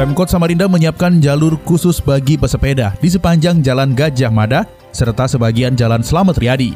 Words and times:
Pemkot 0.00 0.32
Samarinda 0.32 0.64
menyiapkan 0.64 1.20
jalur 1.20 1.60
khusus 1.68 2.00
bagi 2.00 2.40
pesepeda 2.40 2.96
di 3.04 3.12
sepanjang 3.12 3.60
Jalan 3.60 3.92
Gajah 3.92 4.32
Mada 4.32 4.64
serta 4.96 5.28
sebagian 5.28 5.76
Jalan 5.76 6.00
Slamet 6.00 6.40
Riyadi. 6.40 6.72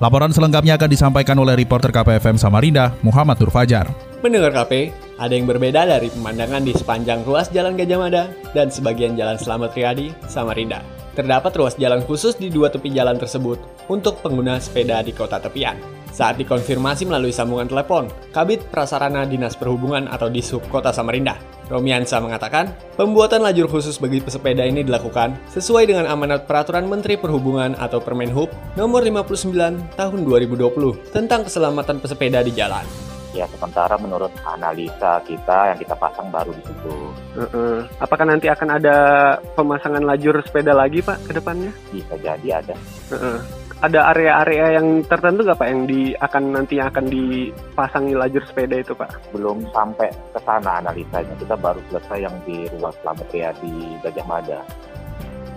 Laporan 0.00 0.32
selengkapnya 0.32 0.80
akan 0.80 0.88
disampaikan 0.88 1.36
oleh 1.36 1.52
reporter 1.52 1.92
KPFM 1.92 2.40
Samarinda, 2.40 2.96
Muhammad 3.04 3.36
Nur 3.44 3.52
Fajar. 3.52 3.92
Mendengar 4.24 4.56
KP, 4.56 4.88
ada 5.20 5.36
yang 5.36 5.44
berbeda 5.44 5.84
dari 5.84 6.08
pemandangan 6.16 6.64
di 6.64 6.72
sepanjang 6.72 7.20
ruas 7.28 7.52
Jalan 7.52 7.76
Gajah 7.76 7.98
Mada 8.00 8.32
dan 8.56 8.72
sebagian 8.72 9.20
Jalan 9.20 9.36
Slamet 9.36 9.76
Riyadi, 9.76 10.08
Samarinda. 10.24 10.80
Terdapat 11.12 11.52
ruas 11.52 11.76
jalan 11.76 12.00
khusus 12.08 12.40
di 12.40 12.48
dua 12.48 12.72
tepi 12.72 12.88
jalan 12.88 13.20
tersebut 13.20 13.60
untuk 13.92 14.24
pengguna 14.24 14.56
sepeda 14.56 15.04
di 15.04 15.12
kota 15.12 15.36
tepian. 15.36 15.91
Saat 16.12 16.36
dikonfirmasi 16.36 17.08
melalui 17.08 17.32
sambungan 17.32 17.72
telepon, 17.72 18.12
Kabit 18.36 18.68
Prasarana 18.68 19.24
Dinas 19.24 19.56
Perhubungan 19.56 20.04
atau 20.12 20.28
Dishub 20.28 20.60
Kota 20.68 20.92
Samarinda, 20.92 21.40
Romiansa 21.72 22.20
mengatakan, 22.20 22.68
pembuatan 23.00 23.40
lajur 23.40 23.64
khusus 23.64 23.96
bagi 23.96 24.20
pesepeda 24.20 24.60
ini 24.60 24.84
dilakukan 24.84 25.32
sesuai 25.56 25.88
dengan 25.88 26.04
amanat 26.04 26.44
Peraturan 26.44 26.84
Menteri 26.84 27.16
Perhubungan 27.16 27.72
atau 27.80 27.96
Permenhub 28.04 28.52
nomor 28.76 29.00
59 29.00 29.96
tahun 29.96 30.18
2020 30.28 31.16
tentang 31.16 31.48
keselamatan 31.48 31.96
pesepeda 32.04 32.44
di 32.44 32.52
jalan. 32.52 32.84
Ya 33.32 33.48
sementara 33.48 33.96
menurut 33.96 34.28
analisa 34.44 35.24
kita 35.24 35.72
yang 35.72 35.78
kita 35.80 35.96
pasang 35.96 36.28
baru 36.28 36.52
di 36.52 36.60
situ. 36.68 36.96
Uh-uh. 37.40 37.88
Apakah 37.96 38.28
nanti 38.28 38.52
akan 38.52 38.76
ada 38.76 38.96
pemasangan 39.56 40.04
lajur 40.04 40.36
sepeda 40.44 40.76
lagi 40.76 41.00
Pak 41.00 41.24
ke 41.24 41.40
depannya? 41.40 41.72
Bisa 41.88 42.12
jadi 42.20 42.60
ada. 42.60 42.76
Uh-uh. 43.08 43.61
Ada 43.82 44.14
area-area 44.14 44.78
yang 44.78 45.02
tertentu 45.10 45.42
nggak 45.42 45.58
Pak 45.58 45.66
yang 45.66 45.90
di 45.90 46.14
akan 46.14 46.54
nanti 46.54 46.78
akan 46.78 47.02
dipasangi 47.10 48.14
lajur 48.14 48.46
sepeda 48.46 48.78
itu 48.78 48.94
Pak? 48.94 49.34
Belum 49.34 49.66
sampai 49.74 50.06
ke 50.30 50.38
sana 50.46 50.78
analisanya. 50.78 51.34
Kita 51.34 51.58
baru 51.58 51.82
selesai 51.90 52.22
yang 52.22 52.36
di 52.46 52.62
ruas 52.78 52.94
Slamet 53.02 53.26
di 53.34 53.74
Gajah 54.06 54.26
Mada. 54.30 54.62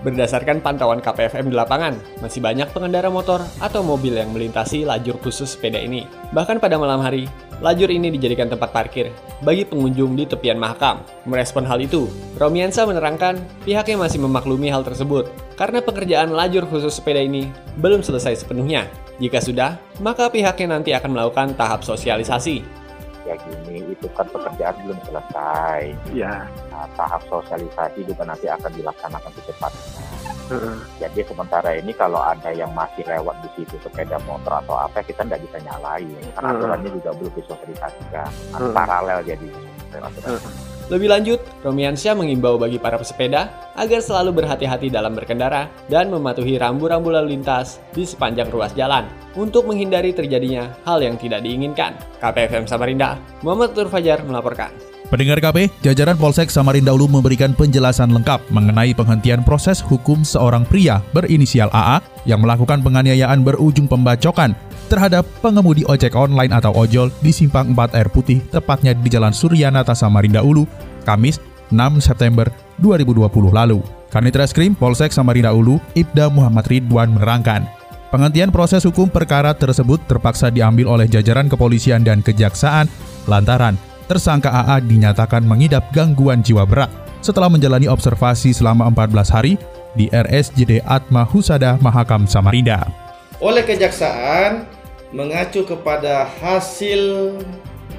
Berdasarkan 0.05 0.61
pantauan 0.61 1.01
KPFM 1.01 1.49
di 1.49 1.57
lapangan, 1.57 1.97
masih 2.21 2.37
banyak 2.37 2.69
pengendara 2.69 3.09
motor 3.09 3.41
atau 3.57 3.81
mobil 3.81 4.13
yang 4.13 4.29
melintasi 4.29 4.85
lajur 4.85 5.17
khusus 5.17 5.57
sepeda 5.57 5.81
ini. 5.81 6.05
Bahkan 6.29 6.61
pada 6.61 6.77
malam 6.77 7.01
hari, 7.01 7.25
lajur 7.57 7.89
ini 7.89 8.13
dijadikan 8.13 8.45
tempat 8.45 8.69
parkir 8.69 9.09
bagi 9.41 9.65
pengunjung 9.65 10.13
di 10.13 10.29
tepian 10.29 10.61
mahakam. 10.61 11.01
Merespon 11.25 11.65
hal 11.65 11.81
itu, 11.81 12.05
Romiansa 12.37 12.85
menerangkan 12.85 13.41
pihaknya 13.65 13.97
masih 13.97 14.21
memaklumi 14.21 14.69
hal 14.69 14.85
tersebut 14.85 15.25
karena 15.57 15.81
pekerjaan 15.81 16.37
lajur 16.37 16.69
khusus 16.69 17.01
sepeda 17.01 17.25
ini 17.25 17.49
belum 17.81 18.05
selesai 18.05 18.45
sepenuhnya. 18.45 18.85
Jika 19.17 19.41
sudah, 19.41 19.81
maka 20.05 20.29
pihaknya 20.29 20.77
nanti 20.77 20.93
akan 20.93 21.17
melakukan 21.17 21.57
tahap 21.57 21.81
sosialisasi 21.81 22.84
ya 23.25 23.35
gini 23.41 23.81
itu 23.89 24.07
kan 24.13 24.29
pekerjaan 24.29 24.75
belum 24.85 24.99
selesai. 25.09 25.81
Iya. 26.13 26.45
Nah, 26.69 26.85
tahap 26.93 27.21
sosialisasi 27.27 28.05
juga 28.05 28.23
nanti 28.29 28.45
akan 28.45 28.71
dilaksanakan 28.73 29.31
secepatnya. 29.41 30.05
Uh-uh. 30.45 30.77
Jadi 31.01 31.25
sementara 31.25 31.73
ini 31.73 31.89
kalau 31.97 32.21
ada 32.21 32.53
yang 32.53 32.69
masih 32.77 33.01
lewat 33.09 33.33
di 33.41 33.49
situ 33.57 33.81
sepeda 33.81 34.21
motor 34.29 34.61
atau 34.61 34.77
apa 34.77 35.01
kita 35.01 35.25
nggak 35.25 35.41
bisa 35.41 35.57
nyalain 35.65 36.21
karena 36.37 36.49
uh-uh. 36.53 36.61
aturannya 36.61 36.89
juga 36.93 37.09
belum 37.17 37.33
disosialisasikan. 37.33 38.29
Uh-uh. 38.53 38.73
Paralel 38.77 39.19
jadi. 39.25 39.49
Uh-uh. 39.97 40.74
Lebih 40.85 41.09
lanjut, 41.09 41.41
Romiansyah 41.65 42.13
mengimbau 42.13 42.61
bagi 42.61 42.77
para 42.77 43.01
pesepeda 43.01 43.73
agar 43.73 44.05
selalu 44.05 44.37
berhati-hati 44.37 44.93
dalam 44.93 45.17
berkendara 45.17 45.65
dan 45.89 46.13
mematuhi 46.13 46.61
rambu-rambu 46.61 47.09
lalu 47.09 47.33
lintas 47.33 47.81
di 47.89 48.05
sepanjang 48.05 48.53
ruas 48.53 48.69
jalan 48.77 49.09
untuk 49.33 49.65
menghindari 49.65 50.13
terjadinya 50.13 50.77
hal 50.85 51.01
yang 51.01 51.17
tidak 51.17 51.41
diinginkan. 51.41 51.97
KPFM 52.21 52.69
Samarinda, 52.69 53.17
Muhammad 53.41 53.73
Tur 53.73 53.89
Fajar 53.89 54.21
melaporkan. 54.21 54.69
Pendengar 55.09 55.37
KP, 55.37 55.69
jajaran 55.85 56.17
Polsek 56.17 56.49
Samarinda 56.49 56.93
Ulu 56.93 57.09
memberikan 57.09 57.53
penjelasan 57.53 58.09
lengkap 58.09 58.49
mengenai 58.49 58.93
penghentian 58.93 59.41
proses 59.45 59.81
hukum 59.81 60.21
seorang 60.25 60.65
pria 60.65 61.01
berinisial 61.13 61.69
AA 61.73 62.01
yang 62.25 62.41
melakukan 62.41 62.81
penganiayaan 62.81 63.41
berujung 63.45 63.85
pembacokan 63.85 64.57
terhadap 64.87 65.25
pengemudi 65.41 65.85
ojek 65.85 66.13
online 66.13 66.53
atau 66.53 66.71
ojol 66.73 67.09
di 67.19 67.33
Simpang 67.33 67.73
4 67.73 67.97
Air 67.97 68.09
Putih, 68.09 68.41
tepatnya 68.49 68.93
di 68.93 69.09
Jalan 69.09 69.33
Suryanata 69.33 69.93
Samarinda 69.97 70.45
Ulu, 70.45 70.65
Kamis 71.03 71.41
6 71.73 72.01
September 72.01 72.49
2020 72.81 73.25
lalu. 73.51 73.81
Kanit 74.13 74.37
Reskrim 74.37 74.77
Polsek 74.77 75.11
Samarinda 75.11 75.51
Ulu, 75.51 75.81
Ibda 75.97 76.31
Muhammad 76.31 76.69
Ridwan 76.71 77.11
menerangkan, 77.11 77.67
penghentian 78.15 78.53
proses 78.53 78.87
hukum 78.87 79.11
perkara 79.11 79.51
tersebut 79.51 79.99
terpaksa 80.07 80.47
diambil 80.47 80.87
oleh 80.87 81.07
jajaran 81.09 81.51
kepolisian 81.51 82.05
dan 82.05 82.23
kejaksaan 82.23 82.87
lantaran 83.27 83.75
tersangka 84.05 84.53
AA 84.53 84.85
dinyatakan 84.85 85.41
mengidap 85.43 85.89
gangguan 85.91 86.45
jiwa 86.45 86.63
berat 86.63 86.87
setelah 87.25 87.49
menjalani 87.49 87.89
observasi 87.89 88.53
selama 88.53 88.85
14 88.93 89.35
hari 89.35 89.53
di 89.97 90.05
RSJD 90.13 90.85
Atma 90.85 91.25
Husada 91.25 91.75
Mahakam 91.81 92.29
Samarinda. 92.29 93.04
Oleh 93.43 93.67
kejaksaan, 93.67 94.63
mengacu 95.11 95.67
kepada 95.67 96.23
hasil 96.39 97.35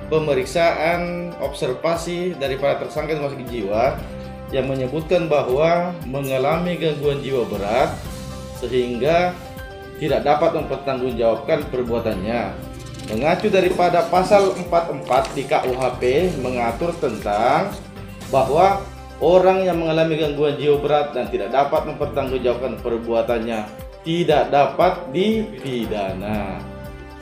pemeriksaan 0.09 1.33
observasi 1.45 2.33
dari 2.41 2.57
para 2.57 2.81
tersangka 2.81 3.21
sakit 3.21 3.45
jiwa 3.53 4.01
yang 4.49 4.65
menyebutkan 4.65 5.29
bahwa 5.29 5.93
mengalami 6.09 6.81
gangguan 6.81 7.21
jiwa 7.21 7.45
berat 7.53 7.93
sehingga 8.65 9.37
tidak 10.01 10.25
dapat 10.25 10.57
mempertanggungjawabkan 10.57 11.69
perbuatannya. 11.69 12.57
Mengacu 13.13 13.53
daripada 13.53 14.09
pasal 14.09 14.57
44 14.57 15.37
di 15.37 15.45
KUHP 15.45 16.03
mengatur 16.41 16.97
tentang 16.97 17.77
bahwa 18.33 18.81
orang 19.21 19.69
yang 19.69 19.85
mengalami 19.85 20.17
gangguan 20.17 20.57
jiwa 20.57 20.81
berat 20.81 21.13
dan 21.13 21.29
tidak 21.29 21.53
dapat 21.53 21.93
mempertanggungjawabkan 21.93 22.81
perbuatannya 22.81 23.86
tidak 24.07 24.55
dapat 24.55 25.11
dipidana. 25.11 26.63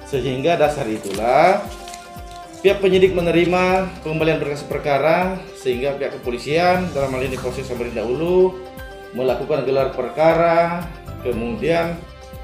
Sehingga 0.04 0.60
dasar 0.60 0.84
itulah 0.84 1.64
pihak 2.60 2.84
penyidik 2.84 3.16
menerima 3.16 3.88
pengembalian 4.04 4.36
berkas 4.36 4.60
perkara 4.60 5.40
sehingga 5.56 5.96
pihak 5.96 6.20
kepolisian 6.20 6.92
dalam 6.92 7.16
hal 7.16 7.24
ini 7.24 7.40
proses 7.40 7.64
Samarinda 7.64 8.04
Ulu 8.04 8.52
melakukan 9.16 9.64
gelar 9.64 9.96
perkara 9.96 10.84
kemudian 11.24 11.96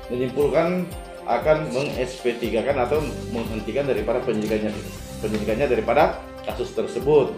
menyimpulkan 0.08 0.88
akan 1.28 1.70
meng-SP3 1.70 2.42
kan 2.64 2.76
atau 2.80 3.04
menghentikan 3.30 3.86
daripada 3.86 4.18
penyidikannya 4.24 4.72
penyidikannya 5.20 5.66
daripada 5.68 6.18
kasus 6.48 6.72
tersebut. 6.72 7.36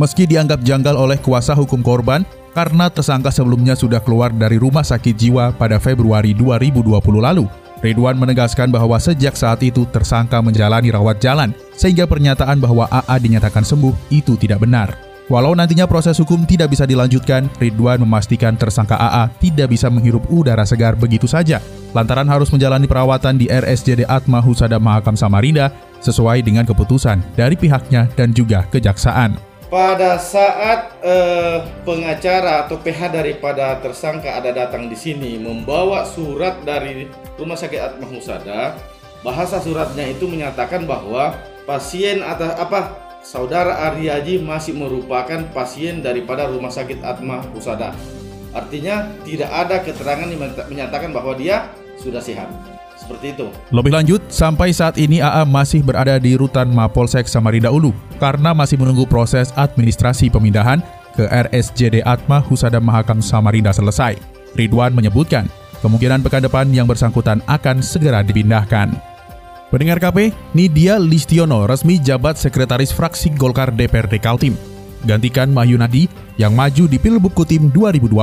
Meski 0.00 0.24
dianggap 0.24 0.64
janggal 0.64 0.96
oleh 0.96 1.20
kuasa 1.20 1.52
hukum 1.52 1.84
korban 1.84 2.24
karena 2.56 2.88
tersangka 2.88 3.28
sebelumnya 3.28 3.76
sudah 3.76 4.00
keluar 4.00 4.32
dari 4.32 4.56
rumah 4.56 4.84
sakit 4.84 5.12
jiwa 5.12 5.52
pada 5.52 5.76
Februari 5.76 6.32
2020 6.32 6.88
lalu, 7.20 7.44
Ridwan 7.84 8.16
menegaskan 8.16 8.72
bahwa 8.72 8.96
sejak 8.96 9.36
saat 9.36 9.60
itu 9.60 9.84
tersangka 9.90 10.40
menjalani 10.40 10.88
rawat 10.94 11.20
jalan, 11.20 11.52
sehingga 11.76 12.08
pernyataan 12.08 12.56
bahwa 12.62 12.88
AA 12.88 13.16
dinyatakan 13.20 13.66
sembuh 13.66 13.92
itu 14.08 14.38
tidak 14.40 14.64
benar. 14.64 14.96
Walau 15.28 15.56
nantinya 15.56 15.88
proses 15.88 16.16
hukum 16.20 16.44
tidak 16.48 16.72
bisa 16.72 16.88
dilanjutkan, 16.88 17.48
Ridwan 17.60 18.00
memastikan 18.00 18.56
tersangka 18.56 18.96
AA 18.96 19.28
tidak 19.40 19.72
bisa 19.72 19.92
menghirup 19.92 20.24
udara 20.32 20.64
segar 20.64 20.96
begitu 20.96 21.28
saja, 21.28 21.60
lantaran 21.92 22.28
harus 22.28 22.48
menjalani 22.48 22.88
perawatan 22.88 23.36
di 23.36 23.48
RSJD 23.48 24.08
Atma 24.08 24.40
Husada 24.40 24.80
Mahakam 24.80 25.16
Samarinda 25.16 25.68
sesuai 26.00 26.40
dengan 26.44 26.64
keputusan 26.64 27.20
dari 27.36 27.60
pihaknya 27.60 28.08
dan 28.16 28.32
juga 28.32 28.64
kejaksaan. 28.72 29.51
Pada 29.72 30.20
saat 30.20 31.00
eh, 31.00 31.64
pengacara 31.80 32.68
atau 32.68 32.76
PH 32.76 33.08
daripada 33.08 33.72
tersangka 33.80 34.36
ada 34.36 34.52
datang 34.52 34.84
di 34.84 34.92
sini 34.92 35.40
membawa 35.40 36.04
surat 36.04 36.60
dari 36.60 37.08
Rumah 37.40 37.56
Sakit 37.56 37.80
Atma 37.80 38.04
Husada, 38.12 38.76
bahasa 39.24 39.56
suratnya 39.64 40.12
itu 40.12 40.28
menyatakan 40.28 40.84
bahwa 40.84 41.32
pasien 41.64 42.20
atau 42.20 42.52
apa 42.52 43.00
saudara 43.24 43.88
Aryaji 43.88 44.44
masih 44.44 44.76
merupakan 44.76 45.40
pasien 45.56 46.04
daripada 46.04 46.52
Rumah 46.52 46.68
Sakit 46.68 47.00
Atma 47.00 47.40
Husada. 47.56 47.96
Artinya 48.52 49.08
tidak 49.24 49.48
ada 49.48 49.80
keterangan 49.80 50.28
yang 50.28 50.52
menyatakan 50.68 51.16
bahwa 51.16 51.32
dia 51.32 51.72
sudah 51.96 52.20
sehat. 52.20 52.71
Seperti 53.12 53.36
itu. 53.36 53.46
Lebih 53.68 53.92
lanjut, 53.92 54.20
sampai 54.32 54.72
saat 54.72 54.96
ini 54.96 55.20
AA 55.20 55.44
masih 55.44 55.84
berada 55.84 56.16
di 56.16 56.32
rutan 56.32 56.72
Mapolsek 56.72 57.28
Samarinda 57.28 57.68
Ulu 57.68 57.92
karena 58.16 58.56
masih 58.56 58.80
menunggu 58.80 59.04
proses 59.04 59.52
administrasi 59.52 60.32
pemindahan 60.32 60.80
ke 61.12 61.28
RSJD 61.28 62.08
Atma 62.08 62.40
Husada 62.40 62.80
Mahakam 62.80 63.20
Samarinda 63.20 63.68
selesai. 63.68 64.16
Ridwan 64.56 64.96
menyebutkan, 64.96 65.44
kemungkinan 65.84 66.24
pekan 66.24 66.40
depan 66.40 66.72
yang 66.72 66.88
bersangkutan 66.88 67.44
akan 67.44 67.84
segera 67.84 68.24
dipindahkan. 68.24 68.96
Pendengar 69.68 70.00
KP, 70.00 70.32
Nidia 70.56 70.96
Listiono 70.96 71.68
resmi 71.68 72.00
jabat 72.00 72.40
Sekretaris 72.40 72.96
Fraksi 72.96 73.28
Golkar 73.36 73.76
DPRD 73.76 74.20
Kaltim. 74.24 74.56
Gantikan 75.04 75.52
Mahyunadi 75.52 76.08
yang 76.40 76.56
maju 76.56 76.88
di 76.88 76.96
Pilbub 76.96 77.36
Kutim 77.36 77.68
2020. 77.68 78.16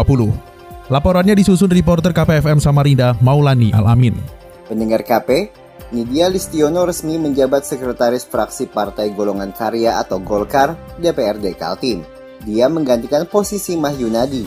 Laporannya 0.89 1.38
disusun 1.38 1.69
reporter 1.69 2.09
KPFM 2.09 2.57
Samarinda, 2.57 3.13
Maulani 3.21 3.69
Alamin. 3.69 4.38
Pendengar 4.69 5.01
KP, 5.01 5.50
Nidia 5.89 6.30
Listiono 6.30 6.86
resmi 6.86 7.18
menjabat 7.18 7.66
Sekretaris 7.66 8.30
Fraksi 8.30 8.69
Partai 8.69 9.10
Golongan 9.18 9.50
Karya 9.50 9.98
atau 9.98 10.21
Golkar 10.21 10.77
DPRD 11.01 11.57
Kaltim. 11.57 12.06
Dia 12.45 12.69
menggantikan 12.69 13.25
posisi 13.25 13.74
Mahyunadi 13.74 14.45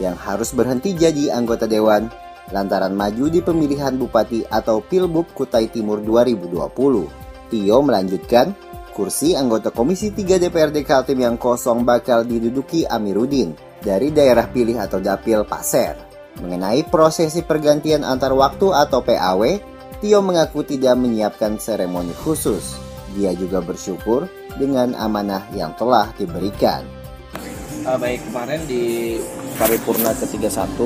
yang 0.00 0.16
harus 0.16 0.56
berhenti 0.56 0.96
jadi 0.96 1.36
anggota 1.36 1.68
dewan 1.68 2.08
lantaran 2.48 2.96
maju 2.96 3.28
di 3.28 3.44
pemilihan 3.44 3.92
bupati 4.00 4.48
atau 4.48 4.80
Pilbub 4.80 5.36
Kutai 5.36 5.68
Timur 5.68 6.00
2020. 6.00 7.52
Tio 7.52 7.78
melanjutkan, 7.84 8.56
kursi 8.96 9.36
anggota 9.36 9.68
Komisi 9.68 10.16
3 10.16 10.40
DPRD 10.48 10.80
Kaltim 10.80 11.20
yang 11.20 11.36
kosong 11.36 11.84
bakal 11.84 12.24
diduduki 12.24 12.88
Amiruddin 12.88 13.52
dari 13.84 14.08
daerah 14.08 14.48
pilih 14.48 14.80
atau 14.80 14.96
dapil 14.96 15.44
Pasir. 15.44 16.07
Mengenai 16.38 16.86
prosesi 16.86 17.42
pergantian 17.42 18.06
antar 18.06 18.30
waktu 18.30 18.70
atau 18.70 19.02
PAW, 19.02 19.58
Tio 19.98 20.22
mengaku 20.22 20.62
tidak 20.62 20.94
menyiapkan 20.94 21.58
seremoni 21.58 22.14
khusus. 22.14 22.78
Dia 23.18 23.34
juga 23.34 23.58
bersyukur 23.58 24.30
dengan 24.54 24.94
amanah 24.94 25.42
yang 25.50 25.74
telah 25.74 26.14
diberikan. 26.14 26.86
Uh, 27.82 27.98
baik 27.98 28.22
kemarin 28.30 28.62
di 28.70 29.16
paripurna 29.58 30.14
ke-31 30.14 30.78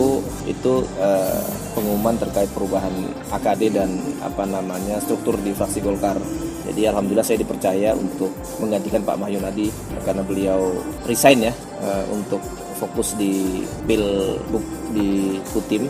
itu 0.48 0.74
uh, 0.96 1.44
pengumuman 1.76 2.16
terkait 2.16 2.48
perubahan 2.56 2.92
AKD 3.28 3.76
dan 3.76 4.00
apa 4.24 4.48
namanya 4.48 4.96
struktur 5.04 5.36
di 5.36 5.52
fraksi 5.52 5.84
Golkar. 5.84 6.16
Jadi 6.62 6.88
alhamdulillah 6.88 7.26
saya 7.26 7.42
dipercaya 7.42 7.92
untuk 7.92 8.32
menggantikan 8.62 9.04
Pak 9.04 9.18
Mahyunadi 9.18 9.68
karena 10.08 10.22
beliau 10.24 10.72
resign 11.04 11.50
ya 11.50 11.52
uh, 11.84 12.04
untuk 12.16 12.40
fokus 12.82 13.14
di 13.14 13.62
Pilbuk 13.86 14.66
di 14.90 15.38
Kutim. 15.54 15.86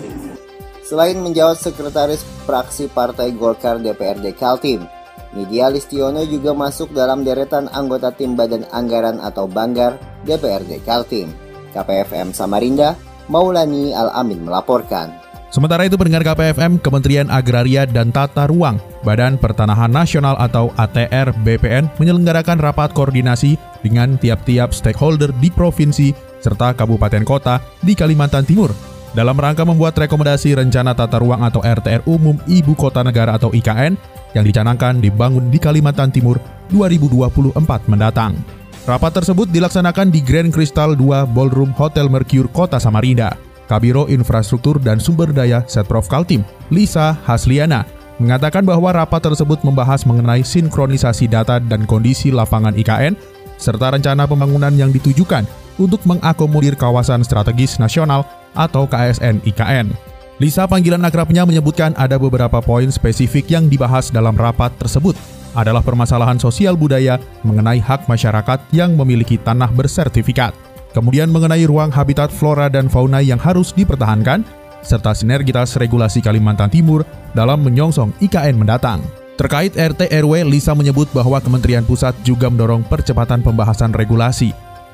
Selain 0.84 1.16
menjawab 1.16 1.56
sekretaris 1.56 2.20
fraksi 2.44 2.92
Partai 2.92 3.32
Golkar 3.32 3.80
DPRD 3.80 4.36
Kaltim, 4.36 4.84
Nidia 5.32 5.72
Listiono 5.72 6.20
juga 6.28 6.52
masuk 6.52 6.92
dalam 6.92 7.24
deretan 7.24 7.64
anggota 7.72 8.12
tim 8.12 8.36
Badan 8.36 8.68
Anggaran 8.68 9.16
atau 9.24 9.48
Banggar 9.48 9.96
DPRD 10.28 10.84
Kaltim. 10.84 11.32
KPFM 11.72 12.36
Samarinda, 12.36 12.92
Maulani 13.32 13.96
Al-Amin 13.96 14.44
melaporkan. 14.44 15.21
Sementara 15.52 15.84
itu 15.84 16.00
pendengar 16.00 16.24
KPFM, 16.24 16.80
Kementerian 16.80 17.28
Agraria 17.28 17.84
dan 17.84 18.08
Tata 18.08 18.48
Ruang, 18.48 18.80
Badan 19.04 19.36
Pertanahan 19.36 19.92
Nasional 19.92 20.32
atau 20.40 20.72
ATR 20.80 21.28
BPN 21.44 21.92
menyelenggarakan 22.00 22.56
rapat 22.56 22.96
koordinasi 22.96 23.60
dengan 23.84 24.16
tiap-tiap 24.16 24.72
stakeholder 24.72 25.28
di 25.44 25.52
provinsi 25.52 26.16
serta 26.40 26.72
kabupaten 26.72 27.20
kota 27.28 27.60
di 27.84 27.92
Kalimantan 27.92 28.48
Timur 28.48 28.72
dalam 29.12 29.36
rangka 29.36 29.68
membuat 29.68 29.92
rekomendasi 30.00 30.56
rencana 30.56 30.96
tata 30.96 31.20
ruang 31.20 31.44
atau 31.44 31.60
RTR 31.60 32.08
umum 32.08 32.40
Ibu 32.48 32.72
Kota 32.72 33.04
Negara 33.04 33.36
atau 33.36 33.52
IKN 33.52 33.92
yang 34.32 34.44
dicanangkan 34.48 35.04
dibangun 35.04 35.52
di 35.52 35.60
Kalimantan 35.60 36.08
Timur 36.08 36.40
2024 36.72 37.92
mendatang. 37.92 38.40
Rapat 38.88 39.20
tersebut 39.20 39.52
dilaksanakan 39.52 40.08
di 40.08 40.24
Grand 40.24 40.48
Crystal 40.48 40.96
2 40.96 41.28
Ballroom 41.28 41.76
Hotel 41.76 42.08
Mercure 42.08 42.48
Kota 42.48 42.80
Samarinda. 42.80 43.51
Kabiro 43.72 44.04
Infrastruktur 44.12 44.76
dan 44.76 45.00
Sumber 45.00 45.32
Daya 45.32 45.64
Setprov 45.64 46.04
Kaltim, 46.04 46.44
Lisa 46.68 47.16
Hasliana, 47.24 47.88
mengatakan 48.20 48.68
bahwa 48.68 48.92
rapat 48.92 49.24
tersebut 49.24 49.64
membahas 49.64 50.04
mengenai 50.04 50.44
sinkronisasi 50.44 51.24
data 51.24 51.56
dan 51.56 51.88
kondisi 51.88 52.28
lapangan 52.28 52.76
IKN 52.76 53.16
serta 53.56 53.96
rencana 53.96 54.28
pembangunan 54.28 54.76
yang 54.76 54.92
ditujukan 54.92 55.48
untuk 55.80 56.04
mengakomodir 56.04 56.76
kawasan 56.76 57.24
strategis 57.24 57.80
nasional 57.80 58.28
atau 58.52 58.84
KSN 58.84 59.40
IKN. 59.48 59.88
Lisa 60.36 60.68
panggilan 60.68 61.00
akrabnya 61.08 61.48
menyebutkan 61.48 61.96
ada 61.96 62.20
beberapa 62.20 62.60
poin 62.60 62.92
spesifik 62.92 63.48
yang 63.56 63.72
dibahas 63.72 64.12
dalam 64.12 64.36
rapat 64.36 64.74
tersebut 64.76 65.16
adalah 65.56 65.80
permasalahan 65.80 66.36
sosial 66.36 66.76
budaya 66.76 67.16
mengenai 67.40 67.80
hak 67.80 68.04
masyarakat 68.04 68.58
yang 68.74 68.92
memiliki 68.96 69.40
tanah 69.40 69.72
bersertifikat. 69.72 70.71
Kemudian 70.92 71.32
mengenai 71.32 71.64
ruang 71.64 71.88
habitat 71.88 72.28
flora 72.28 72.68
dan 72.68 72.88
fauna 72.92 73.24
yang 73.24 73.40
harus 73.40 73.72
dipertahankan, 73.72 74.44
serta 74.84 75.16
sinergitas 75.16 75.76
regulasi 75.80 76.20
Kalimantan 76.20 76.68
Timur 76.68 77.08
dalam 77.32 77.64
menyongsong 77.64 78.12
IKN 78.20 78.60
mendatang. 78.60 79.00
Terkait 79.40 79.72
RT 79.72 80.12
RW, 80.12 80.44
Lisa 80.44 80.76
menyebut 80.76 81.08
bahwa 81.16 81.40
Kementerian 81.40 81.88
Pusat 81.88 82.20
juga 82.20 82.52
mendorong 82.52 82.84
percepatan 82.84 83.40
pembahasan 83.40 83.96
regulasi 83.96 84.52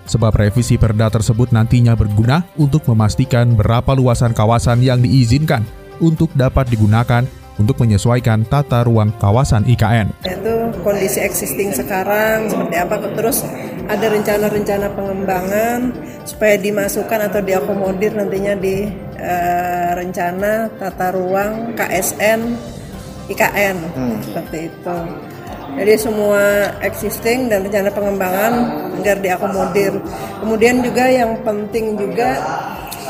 sebab 0.09 0.33
revisi 0.33 0.81
perda 0.81 1.13
tersebut 1.13 1.53
nantinya 1.53 1.93
berguna 1.93 2.49
untuk 2.57 2.89
memastikan 2.89 3.53
berapa 3.53 3.93
luasan 3.93 4.33
kawasan 4.33 4.81
yang 4.81 5.05
diizinkan 5.05 5.63
untuk 6.01 6.33
dapat 6.33 6.67
digunakan 6.73 7.29
untuk 7.59 7.77
menyesuaikan 7.83 8.47
tata 8.47 8.87
ruang 8.87 9.11
kawasan 9.19 9.67
IKN. 9.67 10.15
Itu 10.25 10.73
kondisi 10.87 11.21
existing 11.21 11.75
sekarang 11.75 12.49
seperti 12.49 12.77
apa, 12.79 12.95
terus 13.19 13.43
ada 13.91 14.07
rencana-rencana 14.07 14.87
pengembangan 14.95 15.79
supaya 16.23 16.55
dimasukkan 16.57 17.29
atau 17.33 17.41
diakomodir 17.43 18.15
nantinya 18.15 18.55
di 18.55 18.87
uh, 19.19 19.91
rencana 19.99 20.71
tata 20.79 21.09
ruang 21.13 21.75
KSN 21.75 22.41
IKN 23.29 23.77
hmm. 23.77 24.17
seperti 24.25 24.59
itu. 24.73 24.99
Jadi 25.69 25.95
semua 26.01 26.75
existing 26.81 27.53
dan 27.53 27.63
rencana 27.63 27.93
pengembangan 27.93 28.53
agar 28.99 29.17
diakomodir. 29.21 29.93
Kemudian 30.41 30.81
juga 30.81 31.05
yang 31.07 31.39
penting 31.45 31.95
juga 31.95 32.41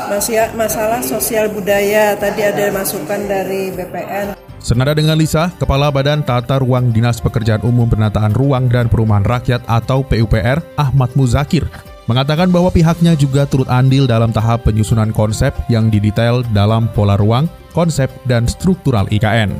masih 0.09 0.41
masalah 0.57 0.99
sosial 1.05 1.47
budaya. 1.53 2.17
Tadi 2.17 2.41
ada 2.41 2.73
masukan 2.73 3.21
dari 3.29 3.69
BPN. 3.69 4.33
Senada 4.59 4.91
dengan 4.91 5.15
Lisa, 5.15 5.53
Kepala 5.55 5.87
Badan 5.87 6.19
Tata 6.19 6.59
Ruang 6.59 6.91
Dinas 6.91 7.23
Pekerjaan 7.23 7.63
Umum 7.63 7.87
Penataan 7.87 8.35
Ruang 8.35 8.67
dan 8.67 8.91
Perumahan 8.91 9.23
Rakyat 9.23 9.63
atau 9.69 10.03
PUPR, 10.03 10.59
Ahmad 10.75 11.15
Muzakir, 11.15 11.63
mengatakan 12.11 12.51
bahwa 12.51 12.67
pihaknya 12.67 13.15
juga 13.15 13.47
turut 13.47 13.71
andil 13.71 14.03
dalam 14.03 14.35
tahap 14.35 14.67
penyusunan 14.67 15.15
konsep 15.15 15.55
yang 15.71 15.87
didetail 15.87 16.43
dalam 16.51 16.91
pola 16.91 17.15
ruang, 17.15 17.47
konsep, 17.71 18.11
dan 18.27 18.51
struktural 18.51 19.07
IKN. 19.07 19.55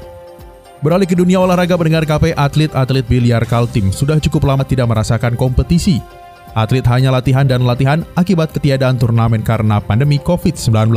Beralih 0.84 1.08
ke 1.08 1.15
dunia 1.15 1.39
olahraga 1.39 1.79
pendengar 1.79 2.03
KP, 2.03 2.36
atlet-atlet 2.36 3.08
biliar 3.08 3.44
Kaltim 3.48 3.96
sudah 3.96 4.20
cukup 4.20 4.51
lama 4.51 4.68
tidak 4.68 4.91
merasakan 4.91 5.39
kompetisi. 5.39 6.03
Atlet 6.58 6.86
hanya 6.89 7.13
latihan 7.13 7.46
dan 7.46 7.65
latihan 7.65 8.01
akibat 8.18 8.50
ketiadaan 8.53 8.98
turnamen 8.98 9.46
karena 9.46 9.77
pandemi 9.77 10.18
COVID-19. 10.18 10.89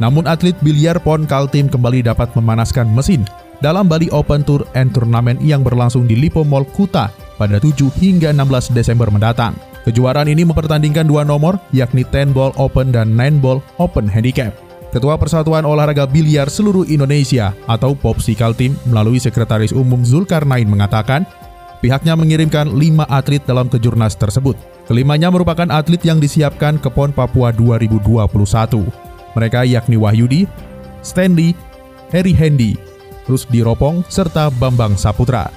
Namun 0.00 0.28
atlet 0.28 0.56
biliar 0.60 1.00
PON 1.00 1.24
Kaltim 1.24 1.72
kembali 1.72 2.04
dapat 2.04 2.28
memanaskan 2.36 2.88
mesin 2.92 3.24
dalam 3.64 3.88
Bali 3.88 4.08
Open 4.12 4.44
Tour 4.44 4.64
and 4.76 4.92
Turnamen 4.92 5.40
yang 5.40 5.64
berlangsung 5.64 6.08
di 6.08 6.16
Lipo 6.16 6.44
Mall 6.44 6.68
Kuta 6.68 7.12
pada 7.40 7.56
7 7.56 7.88
hingga 8.00 8.32
16 8.36 8.76
Desember 8.76 9.08
mendatang. 9.08 9.56
Kejuaraan 9.88 10.28
ini 10.28 10.44
mempertandingkan 10.44 11.08
dua 11.08 11.24
nomor, 11.24 11.56
yakni 11.72 12.04
10 12.04 12.36
ball 12.36 12.52
open 12.60 12.92
dan 12.92 13.16
9 13.16 13.40
ball 13.40 13.64
open 13.80 14.04
handicap. 14.04 14.52
Ketua 14.90 15.14
Persatuan 15.16 15.62
Olahraga 15.62 16.04
Biliar 16.04 16.50
Seluruh 16.50 16.82
Indonesia 16.90 17.54
atau 17.70 17.94
POPSI 17.94 18.34
Kaltim 18.34 18.74
melalui 18.90 19.22
Sekretaris 19.22 19.70
Umum 19.70 20.02
Zulkarnain 20.02 20.66
mengatakan 20.66 21.22
pihaknya 21.80 22.14
mengirimkan 22.14 22.68
lima 22.70 23.08
atlet 23.08 23.42
dalam 23.44 23.66
kejurnas 23.66 24.14
tersebut. 24.16 24.54
Kelimanya 24.86 25.32
merupakan 25.32 25.66
atlet 25.68 26.00
yang 26.04 26.20
disiapkan 26.20 26.76
ke 26.76 26.88
PON 26.92 27.10
Papua 27.12 27.50
2021. 27.52 28.20
Mereka 29.36 29.66
yakni 29.66 29.96
Wahyudi, 29.96 30.44
Stanley, 31.00 31.56
Harry 32.12 32.36
Hendy, 32.36 32.76
Rusdi 33.26 33.62
Ropong, 33.62 34.02
serta 34.10 34.50
Bambang 34.50 34.98
Saputra. 34.98 35.48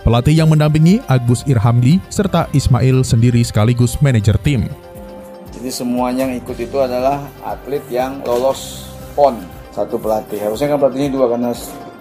Pelatih 0.00 0.32
yang 0.32 0.48
mendampingi 0.48 1.04
Agus 1.08 1.44
Irhamdi 1.44 2.00
serta 2.08 2.48
Ismail 2.56 3.04
sendiri 3.04 3.44
sekaligus 3.44 4.00
manajer 4.00 4.40
tim. 4.40 4.64
Jadi 5.52 5.68
semuanya 5.68 6.24
yang 6.24 6.40
ikut 6.40 6.56
itu 6.56 6.76
adalah 6.80 7.28
atlet 7.44 7.84
yang 7.92 8.24
lolos 8.24 8.88
PON 9.12 9.36
satu 9.76 10.00
pelatih. 10.00 10.40
Harusnya 10.40 10.72
kan 10.72 10.78
pelatihnya 10.80 11.10
dua 11.12 11.26
karena 11.28 11.52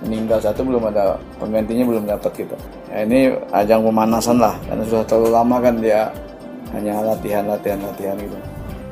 meninggal 0.04 0.40
satu 0.40 0.64
belum 0.64 0.90
ada 0.90 1.20
penggantinya 1.40 1.84
belum 1.88 2.04
dapat 2.08 2.32
gitu. 2.40 2.56
Ya, 2.90 3.04
ini 3.04 3.36
ajang 3.52 3.84
pemanasan 3.84 4.40
lah 4.40 4.56
karena 4.68 4.84
sudah 4.88 5.04
terlalu 5.06 5.30
lama 5.36 5.58
kan 5.60 5.76
dia 5.80 6.10
hanya 6.72 7.02
latihan 7.04 7.44
latihan 7.48 7.80
latihan 7.84 8.16
gitu. 8.20 8.38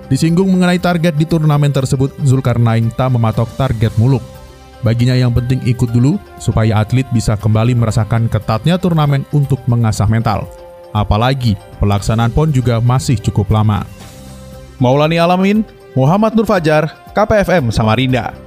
Disinggung 0.08 0.48
mengenai 0.48 0.80
target 0.80 1.20
di 1.20 1.28
turnamen 1.28 1.72
tersebut, 1.72 2.16
Zulkarnain 2.24 2.88
tak 2.96 3.12
mematok 3.12 3.52
target 3.60 3.92
muluk. 4.00 4.24
Baginya 4.80 5.18
yang 5.18 5.36
penting 5.36 5.60
ikut 5.68 5.92
dulu 5.92 6.16
supaya 6.40 6.80
atlet 6.80 7.04
bisa 7.12 7.36
kembali 7.36 7.76
merasakan 7.76 8.32
ketatnya 8.32 8.80
turnamen 8.80 9.28
untuk 9.36 9.60
mengasah 9.68 10.08
mental. 10.08 10.48
Apalagi 10.96 11.60
pelaksanaan 11.84 12.32
PON 12.32 12.56
juga 12.56 12.80
masih 12.80 13.20
cukup 13.20 13.52
lama. 13.52 13.84
Maulani 14.80 15.20
Alamin, 15.20 15.66
Muhammad 15.98 16.38
Nur 16.38 16.48
Fajar, 16.48 16.94
KPFM 17.12 17.74
Samarinda. 17.74 18.47